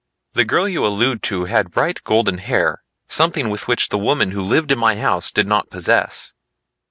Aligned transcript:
"The 0.33 0.45
girl 0.45 0.67
you 0.67 0.83
allude 0.83 1.21
to 1.29 1.45
had 1.45 1.69
bright 1.69 2.03
golden 2.03 2.39
hair, 2.39 2.81
something 3.07 3.51
which 3.51 3.89
the 3.89 3.99
woman 3.99 4.31
who 4.31 4.41
lived 4.41 4.71
in 4.71 4.79
my 4.79 4.95
house 4.95 5.31
did 5.31 5.45
not 5.45 5.69
possess." 5.69 6.33